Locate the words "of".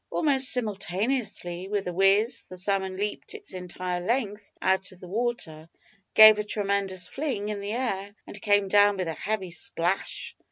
4.91-4.99